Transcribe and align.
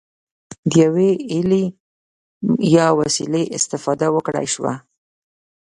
د 0.69 0.71
یوې 0.83 1.11
الې 1.35 1.65
یا 2.75 2.87
وسیلې 2.99 3.43
استفاده 3.57 4.07
وکړای 4.11 4.47
شوه. 4.53 4.73